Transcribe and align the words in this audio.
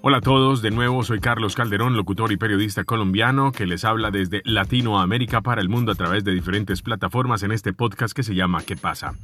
Hola 0.00 0.18
a 0.18 0.20
todos, 0.20 0.62
de 0.62 0.70
nuevo 0.70 1.02
soy 1.02 1.18
Carlos 1.18 1.56
Calderón, 1.56 1.96
locutor 1.96 2.30
y 2.30 2.36
periodista 2.36 2.84
colombiano 2.84 3.50
que 3.50 3.66
les 3.66 3.84
habla 3.84 4.12
desde 4.12 4.42
Latinoamérica 4.44 5.40
para 5.40 5.60
el 5.60 5.68
mundo 5.68 5.90
a 5.90 5.96
través 5.96 6.22
de 6.22 6.32
diferentes 6.32 6.82
plataformas 6.82 7.42
en 7.42 7.50
este 7.50 7.72
podcast 7.72 8.14
que 8.14 8.22
se 8.22 8.36
llama 8.36 8.62
¿Qué 8.62 8.76
pasa? 8.76 9.14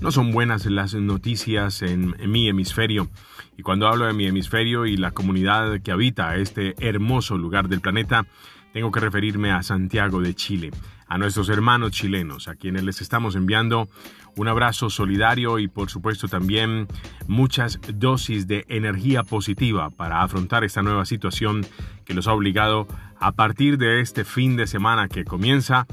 No 0.00 0.10
son 0.10 0.32
buenas 0.32 0.66
las 0.66 0.94
noticias 0.94 1.80
en, 1.82 2.16
mi 2.28 2.48
hemisferio 2.48 3.08
y 3.56 3.62
cuando 3.62 3.86
hablo 3.86 4.06
de 4.06 4.14
mi 4.14 4.26
hemisferio 4.26 4.84
y 4.84 4.96
la 4.96 5.12
comunidad 5.12 5.80
que 5.80 5.92
habita 5.92 6.34
este 6.34 6.74
hermoso 6.80 7.38
lugar 7.38 7.68
del 7.68 7.80
planeta, 7.80 8.26
tengo 8.72 8.90
que 8.90 8.98
referirme 8.98 9.52
a 9.52 9.62
Santiago 9.62 10.20
de 10.20 10.34
Chile, 10.34 10.72
a 11.06 11.18
nuestros 11.18 11.48
hermanos 11.50 11.92
chilenos, 11.92 12.48
a 12.48 12.56
quienes 12.56 12.82
les 12.82 13.00
estamos 13.00 13.36
enviando 13.36 13.88
un 14.36 14.48
abrazo 14.48 14.90
solidario 14.90 15.58
y 15.58 15.68
por 15.68 15.90
supuesto 15.90 16.28
también 16.28 16.86
muchas 17.26 17.78
dosis 17.94 18.46
de 18.46 18.64
energía 18.68 19.22
positiva 19.22 19.90
para 19.90 20.22
afrontar 20.22 20.64
esta 20.64 20.82
nueva 20.82 21.04
situación 21.04 21.66
que 22.04 22.14
los 22.14 22.28
ha 22.28 22.32
obligado 22.32 22.86
a 23.18 23.32
partir 23.32 23.78
de 23.78 24.00
este 24.00 24.24
fin 24.24 24.56
de 24.56 24.66
semana 24.66 25.08
que 25.08 25.24
comienza 25.24 25.86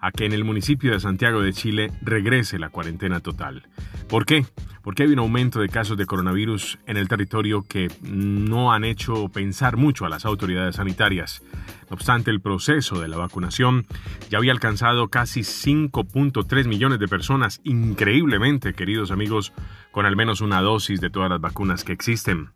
a 0.00 0.10
que 0.12 0.26
en 0.26 0.32
el 0.32 0.44
municipio 0.44 0.92
de 0.92 1.00
Santiago 1.00 1.40
de 1.40 1.52
Chile 1.52 1.90
regrese 2.02 2.58
la 2.58 2.70
cuarentena 2.70 3.20
total. 3.20 3.66
¿Por 4.08 4.26
qué? 4.26 4.46
Porque 4.82 5.02
hay 5.02 5.10
un 5.10 5.18
aumento 5.18 5.60
de 5.60 5.68
casos 5.68 5.96
de 5.98 6.06
coronavirus 6.06 6.78
en 6.86 6.96
el 6.96 7.08
territorio 7.08 7.64
que 7.68 7.90
no 8.02 8.72
han 8.72 8.84
hecho 8.84 9.28
pensar 9.28 9.76
mucho 9.76 10.06
a 10.06 10.08
las 10.08 10.24
autoridades 10.24 10.76
sanitarias. 10.76 11.42
No 11.90 11.94
obstante, 11.94 12.30
el 12.30 12.40
proceso 12.40 13.00
de 13.00 13.08
la 13.08 13.16
vacunación 13.16 13.86
ya 14.30 14.38
había 14.38 14.52
alcanzado 14.52 15.08
casi 15.08 15.40
5.3 15.40 16.66
millones 16.66 16.98
de 16.98 17.08
personas, 17.08 17.60
increíblemente, 17.64 18.74
queridos 18.74 19.10
amigos, 19.10 19.52
con 19.90 20.06
al 20.06 20.16
menos 20.16 20.40
una 20.40 20.62
dosis 20.62 21.00
de 21.00 21.10
todas 21.10 21.30
las 21.30 21.40
vacunas 21.40 21.84
que 21.84 21.92
existen. 21.92 22.50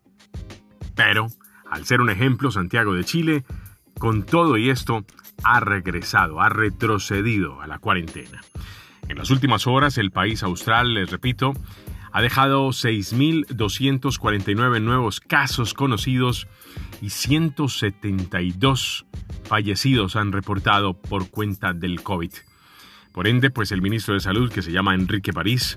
Pero, 0.95 1.27
al 1.71 1.85
ser 1.85 2.01
un 2.01 2.11
ejemplo, 2.11 2.51
Santiago 2.51 2.95
de 2.95 3.05
Chile, 3.05 3.45
con 3.99 4.25
todo 4.25 4.57
y 4.59 4.71
esto, 4.71 5.05
ha 5.43 5.61
regresado, 5.61 6.41
ha 6.41 6.49
retrocedido 6.49 7.61
a 7.61 7.67
la 7.67 7.79
cuarentena. 7.79 8.41
En 9.09 9.19
las 9.19 9.31
últimas 9.31 9.67
horas, 9.67 9.99
el 9.99 10.11
país 10.11 10.43
austral, 10.43 10.95
les 10.95 11.11
repito, 11.11 11.53
ha 12.13 12.23
dejado 12.23 12.69
6.249 12.69 14.81
nuevos 14.81 15.21
casos 15.21 15.75
conocidos 15.75 16.49
y 17.01 17.11
172 17.11 19.05
fallecidos 19.45 20.17
han 20.17 20.33
reportado 20.33 20.95
por 20.95 21.31
cuenta 21.31 21.73
del 21.73 22.03
COVID. 22.03 22.33
Por 23.13 23.29
ende, 23.29 23.51
pues 23.51 23.71
el 23.73 23.83
ministro 23.83 24.15
de 24.15 24.21
Salud, 24.21 24.51
que 24.51 24.63
se 24.63 24.73
llama 24.73 24.95
Enrique 24.95 25.33
París, 25.33 25.77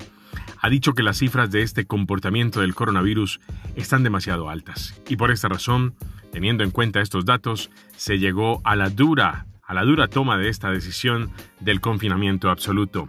ha 0.65 0.69
dicho 0.69 0.95
que 0.95 1.03
las 1.03 1.19
cifras 1.19 1.51
de 1.51 1.61
este 1.61 1.85
comportamiento 1.85 2.59
del 2.59 2.73
coronavirus 2.73 3.39
están 3.75 4.01
demasiado 4.01 4.49
altas 4.49 4.99
y 5.07 5.15
por 5.15 5.29
esta 5.29 5.47
razón, 5.47 5.93
teniendo 6.31 6.63
en 6.63 6.71
cuenta 6.71 7.01
estos 7.01 7.23
datos, 7.23 7.69
se 7.97 8.17
llegó 8.17 8.61
a 8.63 8.75
la 8.75 8.89
dura 8.89 9.45
a 9.61 9.75
la 9.75 9.83
dura 9.83 10.07
toma 10.07 10.39
de 10.39 10.49
esta 10.49 10.71
decisión 10.71 11.29
del 11.59 11.81
confinamiento 11.81 12.49
absoluto. 12.49 13.07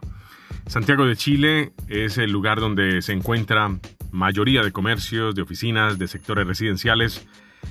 Santiago 0.67 1.07
de 1.07 1.17
Chile 1.17 1.73
es 1.89 2.19
el 2.19 2.31
lugar 2.31 2.61
donde 2.61 3.01
se 3.01 3.15
encuentra 3.15 3.75
mayoría 4.11 4.63
de 4.63 4.73
comercios, 4.73 5.35
de 5.35 5.41
oficinas, 5.41 5.99
de 5.99 6.09
sectores 6.09 6.47
residenciales 6.47 7.27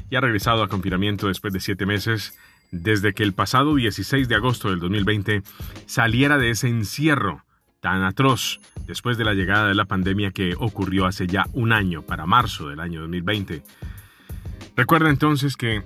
y 0.09 0.16
ha 0.16 0.22
regresado 0.22 0.64
a 0.64 0.67
confinamiento 0.67 1.27
después 1.27 1.53
de 1.53 1.59
siete 1.59 1.86
meses 1.86 2.36
desde 2.72 3.14
que 3.14 3.22
el 3.22 3.33
pasado 3.33 3.75
16 3.75 4.27
de 4.27 4.36
agosto 4.36 4.72
del 4.72 4.80
2020 4.80 5.44
saliera 5.86 6.39
de 6.39 6.49
ese 6.49 6.70
encierro 6.70 7.44
tan 7.86 8.02
atroz 8.02 8.59
después 8.88 9.16
de 9.16 9.25
la 9.25 9.36
llegada 9.36 9.67
de 9.67 9.75
la 9.75 9.86
pandemia 9.86 10.31
que 10.31 10.55
ocurrió 10.58 11.05
hace 11.05 11.28
ya 11.28 11.45
un 11.53 11.72
año, 11.72 12.02
para 12.02 12.25
marzo 12.25 12.67
del 12.67 12.80
año 12.80 13.02
2020. 13.02 13.61
Recuerda 14.75 15.11
entonces 15.11 15.55
que 15.55 15.83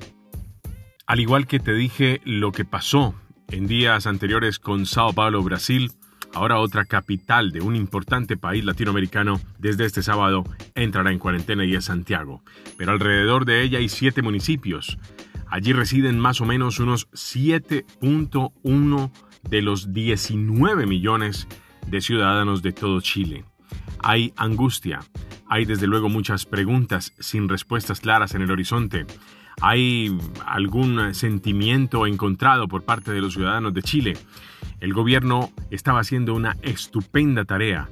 al 1.08 1.20
igual 1.20 1.46
que 1.46 1.60
te 1.60 1.74
dije 1.74 2.22
lo 2.24 2.54
que 2.54 2.64
pasó 2.64 3.16
en 3.50 3.68
días 3.68 4.08
anteriores 4.08 4.60
con 4.60 4.86
Sao 4.86 5.12
Paulo, 5.12 5.44
Brasil, 5.44 5.92
ahora 6.34 6.60
otra 6.60 6.86
capital 6.86 7.52
de 7.52 7.60
un 7.60 7.76
importante 7.76 8.38
país 8.38 8.64
latinoamericano 8.64 9.42
desde 9.58 9.84
este 9.84 10.02
sábado 10.02 10.46
entrará 10.76 11.12
en 11.12 11.20
cuarentena 11.20 11.66
y 11.66 11.76
es 11.76 11.84
Santiago. 11.84 12.46
Pero 12.78 12.94
alrededor 12.94 13.44
de 13.44 13.62
ella 13.62 13.80
hay 13.80 13.90
siete 13.90 14.22
municipios. 14.22 14.98
Allí 15.48 15.74
residen 15.74 16.18
más 16.18 16.40
o 16.40 16.46
menos 16.46 16.80
unos 16.80 17.12
7.1 17.12 19.12
de 19.50 19.62
los 19.62 19.92
19 19.92 20.86
millones 20.86 21.46
de 21.90 22.02
ciudadanos 22.02 22.62
de 22.62 22.72
todo 22.72 23.02
Chile. 23.02 23.44
Hay 24.02 24.34
angustia, 24.38 25.00
hay 25.48 25.66
desde 25.66 25.88
luego 25.88 26.10
muchas 26.10 26.46
preguntas 26.46 27.14
sin 27.20 27.50
respuestas 27.50 28.00
claras 28.00 28.36
en 28.36 28.42
el 28.42 28.52
horizonte. 28.52 29.06
¿Hay 29.62 30.18
algún 30.46 31.14
sentimiento 31.14 32.08
encontrado 32.08 32.68
por 32.68 32.84
parte 32.84 33.12
de 33.12 33.22
los 33.22 33.34
ciudadanos 33.34 33.74
de 33.74 33.82
Chile? 33.82 34.18
El 34.80 34.94
gobierno 34.94 35.52
estaba 35.70 36.00
haciendo 36.00 36.34
una 36.34 36.56
estupenda 36.62 37.44
tarea. 37.44 37.90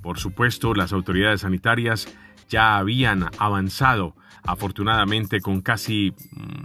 Por 0.00 0.18
supuesto, 0.18 0.72
las 0.72 0.92
autoridades 0.92 1.42
sanitarias 1.42 2.08
ya 2.48 2.78
habían 2.78 3.26
avanzado, 3.38 4.16
afortunadamente, 4.44 5.40
con 5.40 5.60
casi 5.60 6.14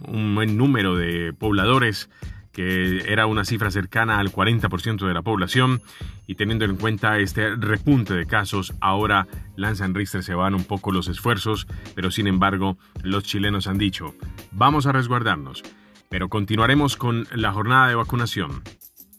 un 0.07 0.33
buen 0.33 0.55
número 0.55 0.95
de 0.95 1.33
pobladores 1.33 2.09
que 2.55 3.03
era 3.11 3.25
una 3.25 3.43
cifra 3.43 3.69
cercana 3.69 4.17
al 4.17 4.31
40% 4.31 5.05
de 5.05 5.13
la 5.13 5.21
población 5.21 5.81
y 6.25 6.35
teniendo 6.35 6.63
en 6.63 6.77
cuenta 6.77 7.19
este 7.19 7.53
repunte 7.57 8.13
de 8.13 8.25
casos, 8.25 8.73
ahora 8.79 9.27
lanzan 9.57 9.93
Richter 9.93 10.23
se 10.23 10.35
van 10.35 10.55
un 10.55 10.63
poco 10.63 10.93
los 10.93 11.09
esfuerzos, 11.09 11.67
pero 11.95 12.11
sin 12.11 12.27
embargo 12.27 12.77
los 13.03 13.25
chilenos 13.25 13.67
han 13.67 13.77
dicho, 13.77 14.15
vamos 14.53 14.87
a 14.87 14.93
resguardarnos, 14.93 15.63
pero 16.09 16.29
continuaremos 16.29 16.95
con 16.95 17.27
la 17.35 17.51
jornada 17.51 17.89
de 17.89 17.95
vacunación. 17.95 18.63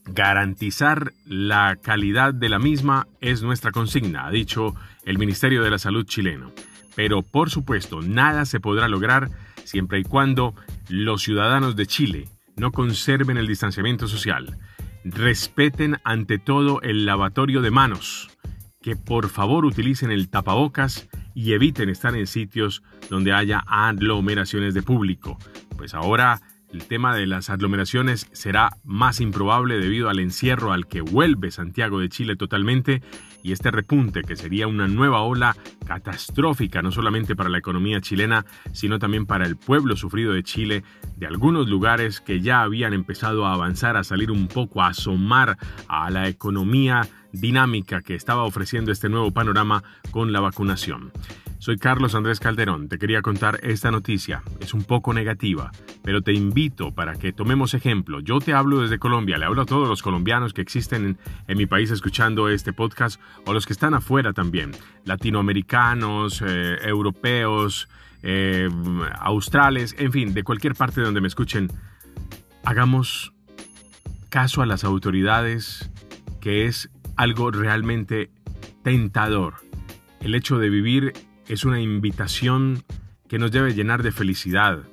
Garantizar 0.07 1.13
la 1.27 1.77
calidad 1.83 2.33
de 2.33 2.49
la 2.49 2.59
misma 2.59 3.07
es 3.21 3.43
nuestra 3.43 3.71
consigna, 3.71 4.27
ha 4.27 4.31
dicho 4.31 4.75
el 5.05 5.19
Ministerio 5.19 5.63
de 5.63 5.71
la 5.71 5.79
Salud 5.79 6.07
chileno. 6.07 6.53
Pero 6.95 7.21
por 7.21 7.51
supuesto, 7.51 8.01
nada 8.01 8.47
se 8.47 8.61
podrá 8.61 8.89
lograr 8.89 9.29
siempre 9.65 9.99
y 9.99 10.05
cuando 10.05 10.55
los 10.89 11.23
ciudadanos 11.23 11.77
de 11.77 11.87
Chile 11.87 12.29
no 12.57 12.73
conserven 12.73 13.37
el 13.37 13.47
distanciamiento 13.47 14.09
social, 14.09 14.59
respeten 15.05 15.99
ante 16.05 16.39
todo 16.39 16.81
el 16.83 17.07
lavatorio 17.07 17.63
de 17.63 17.71
manos, 17.71 18.31
que 18.81 18.97
por 18.97 19.29
favor 19.29 19.65
utilicen 19.65 20.11
el 20.11 20.29
tapabocas 20.29 21.09
y 21.35 21.53
eviten 21.53 21.89
estar 21.89 22.17
en 22.17 22.27
sitios 22.27 22.83
donde 23.11 23.33
haya 23.33 23.63
aglomeraciones 23.67 24.75
de 24.75 24.83
público. 24.83 25.39
Pues 25.77 25.95
ahora 25.95 26.41
el 26.73 26.85
tema 26.85 27.15
de 27.15 27.27
las 27.27 27.51
aglomeraciones 27.51 28.29
será 28.33 28.77
más 28.85 29.21
improbable 29.21 29.79
debido 29.79 30.09
al 30.09 30.19
encierro 30.19 30.73
al 30.73 30.87
que 30.87 31.01
vuelve 31.01 31.51
Santiago 31.51 32.01
de 32.01 32.09
Chile 32.09 32.37
totalmente 32.37 33.03
y 33.43 33.53
este 33.53 33.71
repunte 33.71 34.23
que 34.23 34.35
sería 34.35 34.67
una 34.67 34.89
nueva 34.89 35.23
ola 35.23 35.57
catastrófica 35.87 36.83
no 36.83 36.91
solamente 36.91 37.37
para 37.37 37.49
la 37.49 37.59
economía 37.59 38.01
chilena, 38.01 38.45
sino 38.73 38.99
también 38.99 39.25
para 39.25 39.47
el 39.47 39.57
pueblo 39.57 39.97
sufrido 39.97 40.33
de 40.33 40.43
Chile, 40.43 40.83
de 41.17 41.27
algunos 41.27 41.69
lugares 41.69 42.21
que 42.21 42.41
ya 42.41 42.63
habían 42.63 42.93
empezado 42.93 43.47
a 43.47 43.53
avanzar, 43.53 43.97
a 43.97 44.05
salir 44.05 44.33
un 44.33 44.49
poco, 44.49 44.83
a 44.83 44.89
asomar 44.89 45.57
a 45.87 46.11
la 46.11 46.29
economía 46.29 47.03
dinámica 47.33 48.03
que 48.03 48.15
estaba 48.17 48.43
ofreciendo 48.43 48.91
este 48.91 49.09
nuevo 49.09 49.31
panorama 49.31 49.85
con 50.11 50.33
la 50.33 50.41
vacunación. 50.41 51.13
Soy 51.59 51.79
Carlos 51.79 52.15
Andrés 52.15 52.39
Calderón, 52.39 52.89
te 52.89 52.99
quería 52.99 53.23
contar 53.23 53.59
esta 53.63 53.91
noticia. 53.91 54.43
Es 54.61 54.75
un 54.75 54.85
poco 54.85 55.15
negativa, 55.15 55.73
pero 56.03 56.21
te 56.21 56.33
invito 56.33 56.93
para 56.93 57.15
que 57.15 57.33
tomemos 57.33 57.73
ejemplo. 57.73 58.21
Yo 58.21 58.41
te 58.41 58.53
hablo 58.53 58.83
desde 58.83 58.99
Colombia, 58.99 59.39
le 59.39 59.47
hablo 59.47 59.63
a 59.63 59.67
todos 59.67 59.89
los 59.89 60.03
colombianos 60.03 60.53
que 60.53 60.61
existen 60.61 61.19
en, 61.49 61.59
mi 61.59 61.67
país 61.67 61.91
escuchando 61.91 62.51
este 62.51 62.75
podcast 62.75 63.21
o 63.47 63.55
los 63.55 63.67
que 63.67 63.73
están 63.73 63.95
afuera 63.95 64.35
también, 64.35 64.73
latinoamericanos, 65.05 66.43
eh, 66.47 66.77
europeos, 66.83 67.89
eh, 68.23 68.69
australes, 69.19 69.97
en 69.99 70.13
fin, 70.13 70.35
de 70.35 70.45
cualquier 70.45 70.75
parte 70.75 71.01
donde 71.01 71.23
me 71.23 71.29
escuchen. 71.29 71.71
Hagamos 72.65 73.33
caso 74.29 74.61
a 74.61 74.67
las 74.67 74.85
autoridades, 74.85 75.91
que 76.41 76.67
es 76.67 76.91
algo 77.17 77.51
realmente 77.51 78.31
tentador. 78.83 79.55
El 80.21 80.35
hecho 80.35 80.59
de 80.59 80.69
vivir 80.69 81.15
es 81.49 81.65
una 81.65 81.81
invitación 81.81 82.83
que 83.29 83.39
nos 83.39 83.53
debe 83.53 83.75
llenar 83.75 84.03
de 84.03 84.13
felicidad. 84.13 84.85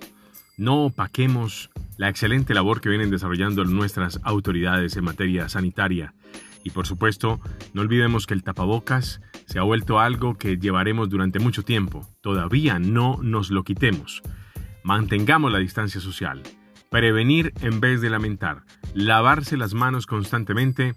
No 0.57 0.85
opaquemos 0.85 1.69
la 1.97 2.09
excelente 2.09 2.53
labor 2.53 2.81
que 2.81 2.89
vienen 2.89 3.09
desarrollando 3.09 3.63
nuestras 3.65 4.19
autoridades 4.23 4.95
en 4.95 5.03
materia 5.03 5.49
sanitaria. 5.49 6.13
Y 6.63 6.69
por 6.69 6.87
supuesto, 6.87 7.39
no 7.73 7.81
olvidemos 7.81 8.25
que 8.25 8.33
el 8.33 8.43
tapabocas 8.43 9.21
se 9.45 9.59
ha 9.59 9.63
vuelto 9.63 9.99
algo 9.99 10.37
que 10.37 10.57
llevaremos 10.57 11.09
durante 11.09 11.39
mucho 11.39 11.63
tiempo. 11.63 12.07
Todavía 12.21 12.79
no 12.79 13.19
nos 13.21 13.51
lo 13.51 13.63
quitemos. 13.63 14.21
Mantengamos 14.83 15.51
la 15.51 15.59
distancia 15.59 15.99
social. 15.99 16.41
Prevenir 16.89 17.53
en 17.61 17.79
vez 17.79 18.01
de 18.01 18.09
lamentar. 18.09 18.63
Lavarse 18.93 19.57
las 19.57 19.73
manos 19.73 20.05
constantemente 20.05 20.93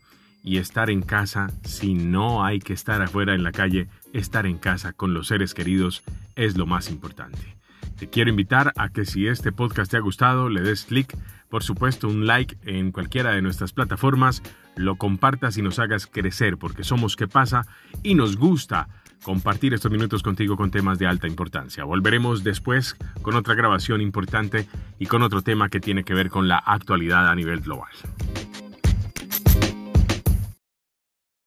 y 0.46 0.58
estar 0.58 0.90
en 0.90 1.02
casa 1.02 1.50
si 1.64 1.93
no 1.94 2.44
hay 2.44 2.60
que 2.60 2.72
estar 2.72 3.02
afuera 3.02 3.34
en 3.34 3.43
la 3.43 3.50
calle, 3.50 3.88
estar 4.12 4.46
en 4.46 4.58
casa 4.58 4.93
con 4.93 5.12
los 5.12 5.26
seres 5.26 5.52
queridos 5.52 6.04
es 6.37 6.56
lo 6.56 6.66
más 6.66 6.88
importante. 6.88 7.56
Te 7.98 8.08
quiero 8.08 8.31
invitar 8.31 8.72
a 8.76 8.90
que 8.90 9.04
si 9.04 9.26
este 9.26 9.50
podcast 9.50 9.90
te 9.90 9.96
ha 9.96 10.00
gustado, 10.00 10.48
le 10.48 10.60
des 10.60 10.84
clic, 10.84 11.19
por 11.50 11.64
supuesto 11.64 12.06
un 12.06 12.26
like 12.26 12.56
en 12.62 12.93
cualquiera 12.93 13.32
de 13.32 13.43
nuestras 13.43 13.72
plataformas, 13.72 14.40
lo 14.76 14.94
compartas 14.96 15.58
y 15.58 15.62
nos 15.62 15.81
hagas 15.81 16.06
crecer, 16.06 16.58
porque 16.58 16.84
somos 16.84 17.16
qué 17.16 17.26
pasa 17.26 17.66
y 18.04 18.14
nos 18.14 18.37
gusta 18.37 18.88
compartir 19.25 19.75
estos 19.75 19.90
minutos 19.90 20.22
contigo 20.22 20.56
con 20.56 20.70
temas 20.70 21.00
de 21.00 21.08
alta 21.08 21.26
importancia. 21.26 21.82
Volveremos 21.82 22.44
después 22.44 22.96
con 23.22 23.34
otra 23.34 23.54
grabación 23.54 24.00
importante 24.00 24.69
y 25.00 25.06
con 25.06 25.22
otro 25.22 25.42
tema 25.42 25.69
que 25.70 25.81
tiene 25.81 26.04
que 26.04 26.14
ver 26.14 26.31
con 26.31 26.46
la 26.46 26.58
actualidad 26.58 27.28
a 27.28 27.34
nivel 27.34 27.62
global. 27.62 27.90